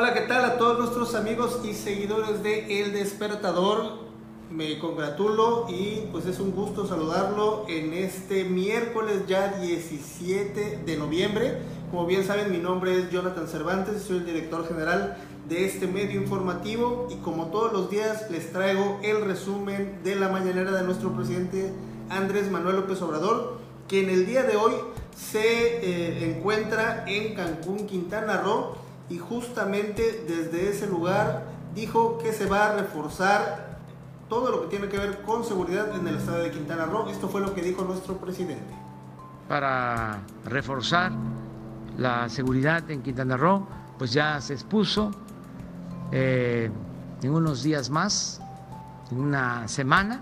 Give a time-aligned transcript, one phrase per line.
[0.00, 3.98] Hola, ¿qué tal a todos nuestros amigos y seguidores de El Despertador?
[4.48, 11.58] Me congratulo y pues es un gusto saludarlo en este miércoles ya 17 de noviembre.
[11.90, 15.16] Como bien saben, mi nombre es Jonathan Cervantes, soy el director general
[15.48, 20.28] de este medio informativo y como todos los días les traigo el resumen de la
[20.28, 21.72] mañanera de nuestro presidente
[22.08, 23.58] Andrés Manuel López Obrador,
[23.88, 24.74] que en el día de hoy
[25.16, 31.44] se eh, encuentra en Cancún, Quintana Roo y justamente desde ese lugar
[31.74, 33.78] dijo que se va a reforzar
[34.28, 37.08] todo lo que tiene que ver con seguridad en el estado de Quintana Roo.
[37.08, 38.74] Esto fue lo que dijo nuestro presidente.
[39.48, 41.12] Para reforzar
[41.96, 43.66] la seguridad en Quintana Roo,
[43.96, 45.10] pues ya se expuso
[46.12, 46.70] eh,
[47.22, 48.42] en unos días más,
[49.10, 50.20] en una semana,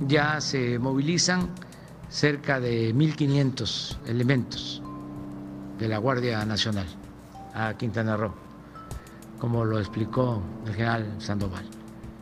[0.00, 1.48] ya se movilizan
[2.08, 4.82] cerca de 1.500 elementos
[5.78, 6.86] de la Guardia Nacional
[7.54, 8.32] a Quintana Roo,
[9.38, 11.64] como lo explicó el general Sandoval.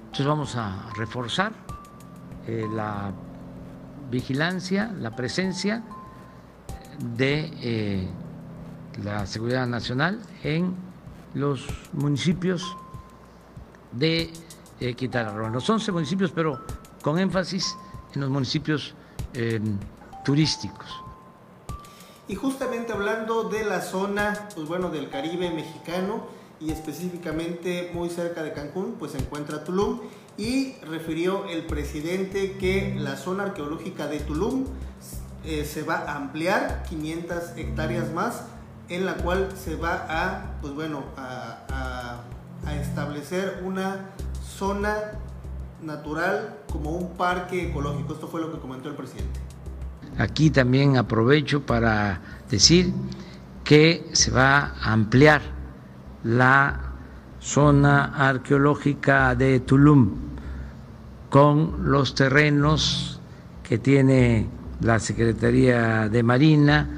[0.06, 1.52] Entonces vamos a reforzar
[2.46, 3.12] eh, la
[4.10, 5.84] vigilancia, la presencia
[7.16, 8.08] de eh,
[9.04, 10.74] la seguridad nacional en
[11.34, 12.76] los municipios
[13.92, 14.32] de
[14.80, 15.48] eh, Quintana Roo.
[15.48, 16.60] Los 11 municipios, pero
[17.02, 17.76] con énfasis
[18.14, 18.94] en los municipios
[20.24, 21.04] turísticos.
[22.30, 26.28] Y justamente hablando de la zona, pues bueno, del Caribe mexicano
[26.60, 29.98] y específicamente muy cerca de Cancún, pues se encuentra Tulum
[30.38, 34.66] y refirió el presidente que la zona arqueológica de Tulum
[35.44, 38.44] eh, se va a ampliar 500 hectáreas más,
[38.88, 42.22] en la cual se va a, pues bueno, a,
[42.64, 44.06] a establecer una
[44.40, 45.18] zona
[45.82, 48.12] natural como un parque ecológico.
[48.12, 49.49] Esto fue lo que comentó el presidente.
[50.19, 52.92] Aquí también aprovecho para decir
[53.64, 55.42] que se va a ampliar
[56.25, 56.80] la
[57.41, 60.10] zona arqueológica de Tulum
[61.31, 63.20] con los terrenos
[63.62, 64.47] que tiene
[64.81, 66.88] la Secretaría de Marina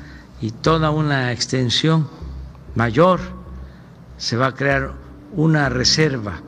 [0.40, 2.08] y toda una extensión
[2.74, 3.20] mayor.
[4.16, 4.92] Se va a crear
[5.34, 6.40] una reserva,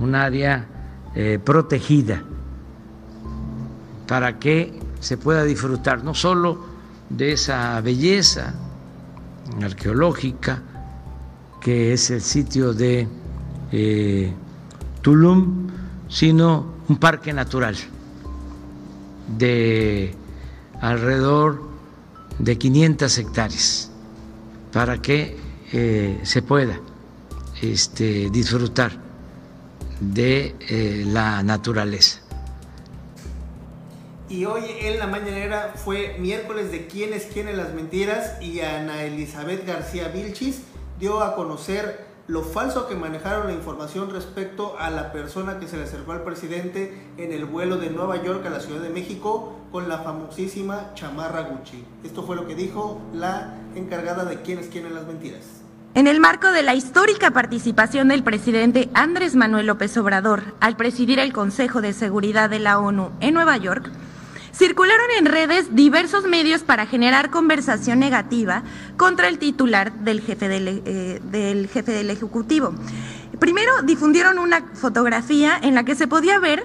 [0.00, 0.66] un área
[1.14, 2.22] eh, protegida
[4.06, 6.64] para que se pueda disfrutar no solo
[7.10, 8.54] de esa belleza
[9.60, 10.62] arqueológica
[11.60, 13.08] que es el sitio de
[13.72, 14.32] eh,
[15.02, 15.68] Tulum,
[16.08, 17.76] sino un parque natural
[19.36, 20.14] de
[20.80, 21.62] alrededor
[22.38, 23.90] de 500 hectáreas
[24.72, 25.36] para que
[25.72, 26.78] eh, se pueda
[27.60, 28.92] este, disfrutar
[30.00, 32.21] de eh, la naturaleza
[34.32, 39.66] y hoy en la mañanera fue miércoles de quiénes quieren las mentiras y Ana Elizabeth
[39.66, 40.62] García Vilchis
[40.98, 45.76] dio a conocer lo falso que manejaron la información respecto a la persona que se
[45.76, 49.58] le acercó al presidente en el vuelo de Nueva York a la Ciudad de México
[49.70, 51.84] con la famosísima chamarra Gucci.
[52.02, 55.60] Esto fue lo que dijo la encargada de quiénes quieren las mentiras.
[55.94, 61.18] En el marco de la histórica participación del presidente Andrés Manuel López Obrador al presidir
[61.18, 63.92] el Consejo de Seguridad de la ONU en Nueva York,
[64.52, 68.62] circularon en redes diversos medios para generar conversación negativa
[68.96, 72.74] contra el titular del jefe del, eh, del, jefe del Ejecutivo.
[73.38, 76.64] Primero difundieron una fotografía en la que se podía ver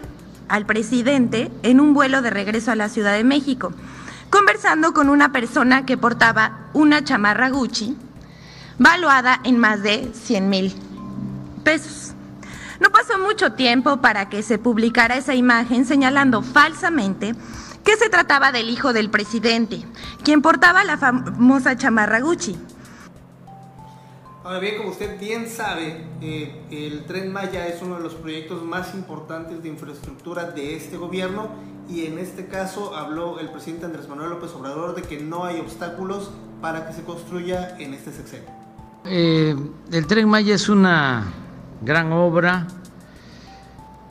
[0.49, 3.73] al presidente en un vuelo de regreso a la Ciudad de México,
[4.29, 7.97] conversando con una persona que portaba una chamarra Gucci,
[8.77, 10.75] valuada en más de 100 mil
[11.63, 12.13] pesos.
[12.79, 17.33] No pasó mucho tiempo para que se publicara esa imagen señalando falsamente
[17.87, 19.81] que se trataba del hijo del presidente,
[20.21, 22.57] quien portaba la famosa chamarra Gucci.
[24.43, 28.61] Ahora bien, como usted bien sabe, eh, el tren Maya es uno de los proyectos
[28.61, 31.47] más importantes de infraestructura de este gobierno
[31.89, 35.61] y en este caso habló el presidente Andrés Manuel López Obrador de que no hay
[35.61, 36.31] obstáculos
[36.61, 38.49] para que se construya en este sexenio.
[39.05, 39.55] Eh,
[39.93, 41.23] el tren Maya es una
[41.81, 42.67] gran obra,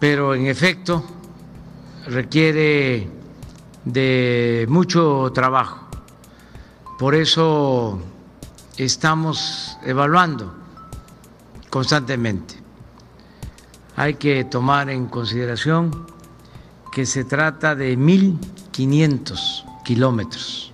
[0.01, 1.05] pero en efecto
[2.07, 3.15] requiere
[3.87, 5.87] de mucho trabajo.
[6.99, 7.99] Por eso
[8.77, 10.53] estamos evaluando
[11.71, 12.57] constantemente.
[13.95, 16.07] Hay que tomar en consideración
[16.93, 20.73] que se trata de 1.500 kilómetros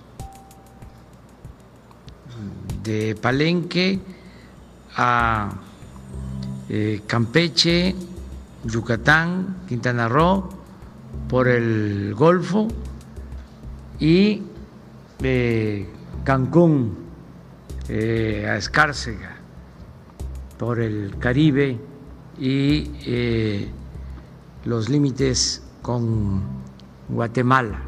[2.83, 3.99] de Palenque
[4.95, 5.51] a
[6.67, 7.95] eh, Campeche,
[8.65, 10.49] Yucatán, Quintana Roo,
[11.29, 12.67] por el Golfo
[13.99, 14.43] y
[15.21, 15.87] eh,
[16.23, 16.97] Cancún,
[17.89, 19.37] eh, a Escárcega,
[20.57, 21.77] por el Caribe
[22.37, 23.69] y eh,
[24.65, 26.41] los límites con
[27.09, 27.81] Guatemala.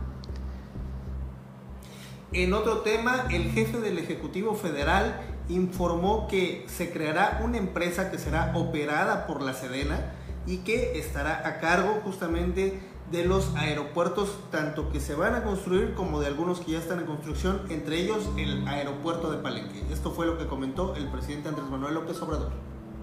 [2.34, 8.18] En otro tema, el jefe del Ejecutivo Federal informó que se creará una empresa que
[8.18, 10.12] será operada por la Sedena
[10.46, 12.80] y que estará a cargo justamente
[13.12, 17.00] de los aeropuertos, tanto que se van a construir como de algunos que ya están
[17.00, 19.84] en construcción, entre ellos el aeropuerto de Palenque.
[19.92, 22.52] Esto fue lo que comentó el presidente Andrés Manuel López Obrador.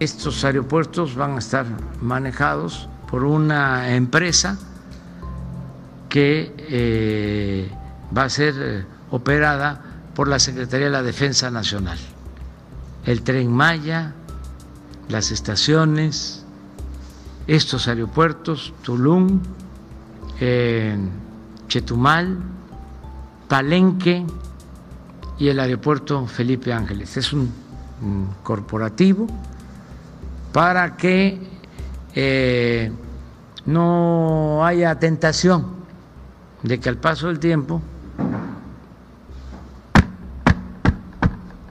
[0.00, 1.66] Estos aeropuertos van a estar
[2.00, 4.58] manejados por una empresa
[6.08, 7.70] que eh,
[8.16, 9.80] va a ser eh, operada
[10.14, 11.98] por la Secretaría de la Defensa Nacional.
[13.06, 14.14] El tren Maya,
[15.08, 16.44] las estaciones,
[17.46, 19.40] estos aeropuertos, Tulum,
[21.68, 22.38] Chetumal,
[23.48, 24.26] Palenque
[25.38, 27.16] y el aeropuerto Felipe Ángeles.
[27.16, 27.52] Es un,
[28.42, 29.28] corporativo
[30.52, 31.38] para que
[32.14, 32.90] eh,
[33.66, 35.66] no haya tentación
[36.64, 37.80] de que al paso del tiempo,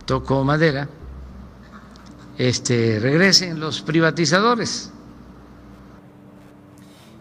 [0.05, 0.87] toco madera,
[2.37, 4.91] este, regresen los privatizadores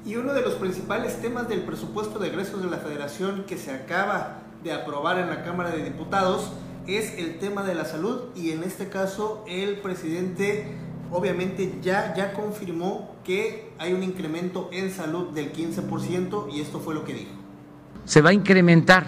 [0.04, 3.70] y uno de los principales temas del presupuesto de egresos de la Federación que se
[3.70, 6.50] acaba de aprobar en la Cámara de Diputados
[6.86, 10.76] es el tema de la salud y en este caso el presidente
[11.12, 16.94] obviamente ya, ya confirmó que hay un incremento en salud del 15% y esto fue
[16.94, 17.32] lo que dijo.
[18.04, 19.06] Se va a incrementar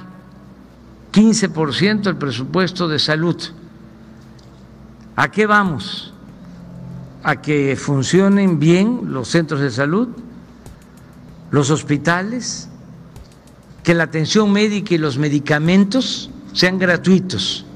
[1.12, 3.36] 15% el presupuesto de salud.
[5.16, 6.12] ¿A qué vamos?
[7.22, 10.08] ¿A que funcionen bien los centros de salud?
[11.52, 12.68] Los hospitales,
[13.84, 17.66] que la atención médica y los medicamentos sean gratuitos,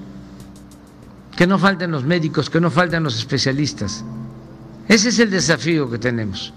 [1.37, 4.03] que no falten los médicos, que no falten los especialistas.
[4.89, 6.55] Ese es el desafío que tenemos.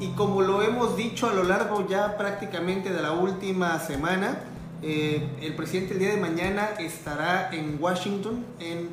[0.00, 4.38] Y como lo hemos dicho a lo largo ya prácticamente de la última semana,
[4.82, 8.90] eh, el presidente el día de mañana estará en Washington en,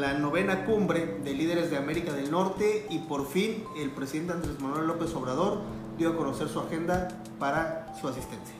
[0.00, 4.58] la novena cumbre de líderes de América del Norte y por fin el presidente Andrés
[4.60, 5.60] Manuel López Obrador
[5.98, 8.54] dio a conocer su agenda para su asistencia.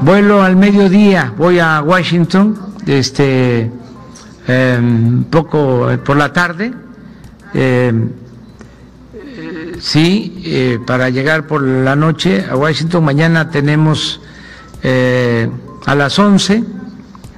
[0.00, 3.70] Vuelo al mediodía, voy a Washington, este,
[4.46, 4.80] eh,
[5.30, 6.72] poco por la tarde.
[7.54, 7.92] Eh,
[9.80, 13.04] sí, eh, para llegar por la noche a Washington.
[13.04, 14.20] Mañana tenemos
[14.82, 15.50] eh,
[15.86, 16.64] a las 11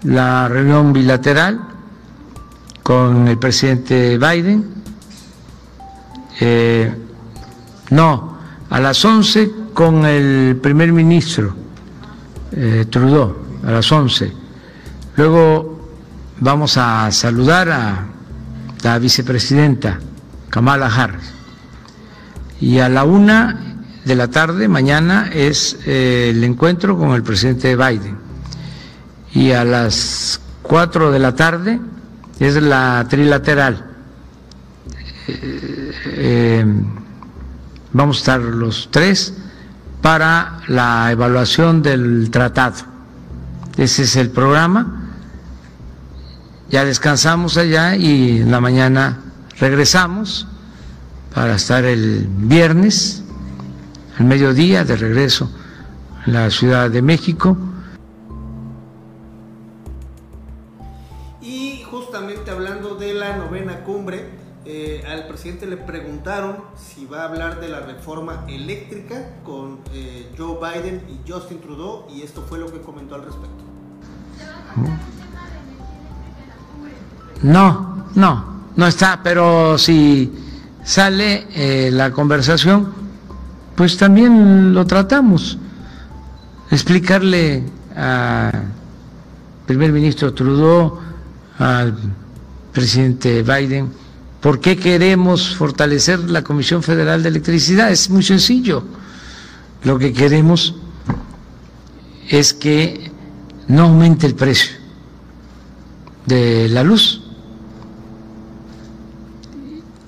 [0.05, 1.61] la reunión bilateral
[2.83, 4.83] con el presidente Biden.
[6.41, 6.93] Eh,
[7.91, 8.39] no,
[8.71, 11.55] a las 11 con el primer ministro
[12.53, 13.37] eh, Trudeau,
[13.67, 14.33] a las 11.
[15.17, 15.81] Luego
[16.41, 18.06] vamos a saludar a
[18.83, 19.99] la vicepresidenta
[20.50, 21.33] Kamala Harris.
[22.61, 23.72] Y a la una
[24.04, 28.16] de la tarde, mañana, es eh, el encuentro con el presidente Biden.
[29.32, 31.81] Y a las 4 de la tarde
[32.40, 33.87] es la trilateral.
[35.28, 36.64] Eh, eh,
[37.93, 39.34] vamos a estar los tres
[40.00, 42.84] para la evaluación del tratado.
[43.76, 45.10] Ese es el programa.
[46.71, 49.18] Ya descansamos allá y en la mañana
[49.59, 50.49] regresamos
[51.35, 53.22] para estar el viernes
[54.19, 55.50] al mediodía de regreso
[56.26, 57.57] en la Ciudad de México.
[61.40, 67.25] Y justamente hablando de la novena cumbre, eh, al presidente le preguntaron si va a
[67.25, 72.61] hablar de la reforma eléctrica con eh, Joe Biden y Justin Trudeau y esto fue
[72.61, 73.64] lo que comentó al respecto.
[77.42, 80.33] No, no, no está, pero si
[80.85, 83.01] sale eh, la conversación,
[83.76, 85.59] pues también lo tratamos.
[86.71, 87.64] Explicarle
[87.95, 88.73] al
[89.67, 90.99] primer ministro Trudeau,
[91.59, 91.97] al
[92.73, 93.91] presidente Biden,
[94.41, 97.91] por qué queremos fortalecer la Comisión Federal de Electricidad.
[97.91, 98.85] Es muy sencillo.
[99.85, 100.75] Lo que queremos
[102.29, 103.11] es que
[103.69, 104.73] no aumente el precio
[106.26, 107.23] de la luz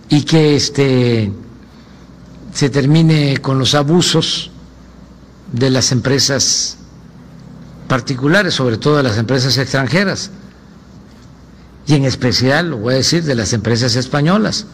[0.09, 1.33] y que este
[2.55, 4.51] se termine con los abusos
[5.53, 6.77] de las empresas
[7.89, 10.31] particulares, sobre todo de las empresas extranjeras,
[11.87, 14.67] y en especial, lo voy a decir, de las empresas españolas,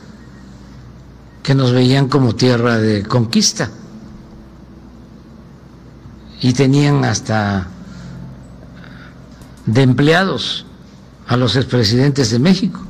[1.42, 3.70] que nos veían como tierra de conquista
[6.42, 7.66] y tenían hasta
[9.64, 10.66] de empleados
[11.26, 12.80] a los expresidentes de México.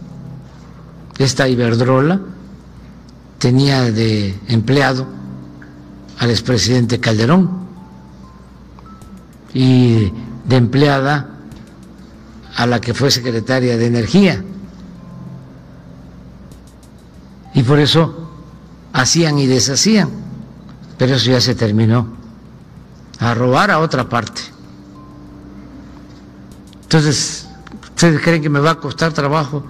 [1.19, 2.21] esta Iberdrola
[3.41, 5.07] tenía de empleado
[6.19, 7.51] al expresidente Calderón
[9.55, 10.13] y
[10.45, 11.31] de empleada
[12.55, 14.45] a la que fue secretaria de Energía.
[17.55, 18.31] Y por eso
[18.93, 20.11] hacían y deshacían,
[20.99, 22.09] pero eso ya se terminó,
[23.19, 24.43] a robar a otra parte.
[26.83, 27.49] Entonces,
[27.83, 29.65] ¿ustedes creen que me va a costar trabajo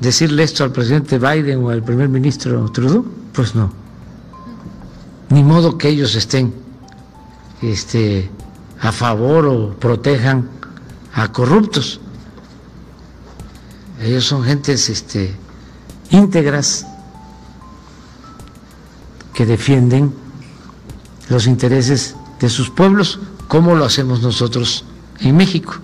[0.00, 3.04] decirle esto al presidente Biden o al primer ministro Trudeau?
[3.32, 3.72] Pues no.
[5.30, 6.54] Ni modo que ellos estén
[7.62, 8.30] este,
[8.80, 10.48] a favor o protejan
[11.12, 12.00] a corruptos.
[14.00, 15.34] Ellos son gentes este,
[16.10, 16.86] íntegras
[19.34, 20.14] que defienden
[21.28, 24.84] los intereses de sus pueblos, como lo hacemos nosotros
[25.20, 25.74] en México.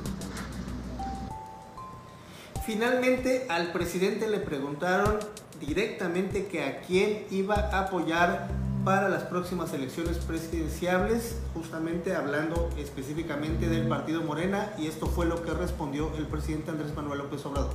[2.64, 5.18] Finalmente, al presidente le preguntaron
[5.61, 8.49] directamente que a quién iba a apoyar
[8.85, 15.42] para las próximas elecciones presidenciales, justamente hablando específicamente del partido Morena, y esto fue lo
[15.42, 17.75] que respondió el presidente Andrés Manuel López Obrador.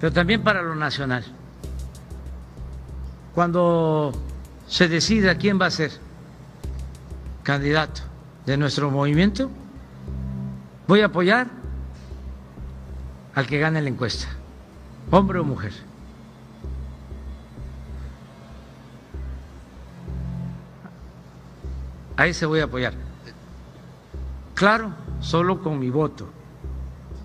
[0.00, 1.24] Pero también para lo nacional.
[3.34, 4.12] Cuando
[4.68, 5.90] se decida quién va a ser
[7.42, 8.02] candidato
[8.46, 9.50] de nuestro movimiento,
[10.86, 11.61] voy a apoyar
[13.34, 14.28] al que gane la encuesta,
[15.10, 15.72] hombre o mujer.
[22.16, 22.94] a ese voy a apoyar.
[24.54, 26.28] Claro, solo con mi voto,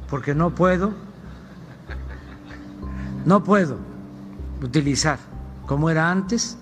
[0.09, 0.91] porque no puedo,
[3.25, 3.77] no puedo
[4.61, 5.19] utilizar,
[5.65, 6.57] como era antes,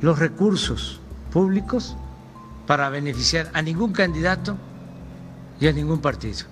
[0.00, 1.00] los recursos
[1.32, 1.96] públicos
[2.66, 4.56] para beneficiar a ningún candidato
[5.60, 6.51] y a ningún partido.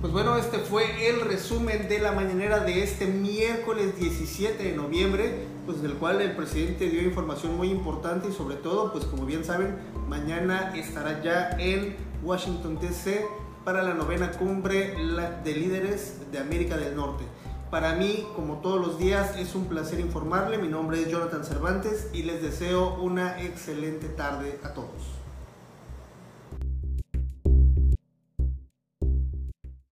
[0.00, 5.44] Pues bueno, este fue el resumen de la mañanera de este miércoles 17 de noviembre,
[5.66, 9.44] pues del cual el presidente dio información muy importante y sobre todo, pues como bien
[9.44, 9.76] saben,
[10.08, 13.26] mañana estará ya en Washington DC
[13.62, 14.96] para la novena cumbre
[15.44, 17.24] de líderes de América del Norte.
[17.70, 20.56] Para mí, como todos los días, es un placer informarle.
[20.56, 25.19] Mi nombre es Jonathan Cervantes y les deseo una excelente tarde a todos.